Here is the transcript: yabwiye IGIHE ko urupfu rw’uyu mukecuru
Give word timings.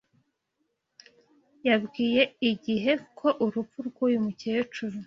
yabwiye 1.67 2.21
IGIHE 2.49 2.93
ko 3.19 3.27
urupfu 3.45 3.77
rw’uyu 3.87 4.17
mukecuru 4.25 4.97